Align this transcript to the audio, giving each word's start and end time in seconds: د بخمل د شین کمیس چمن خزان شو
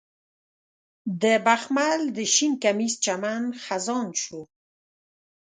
د 1.21 1.23
بخمل 1.45 1.99
د 2.17 2.17
شین 2.33 2.53
کمیس 2.63 2.93
چمن 3.05 3.43
خزان 3.63 4.07
شو 4.21 4.41